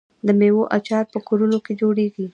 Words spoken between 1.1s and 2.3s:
په کورونو کې جوړیږي.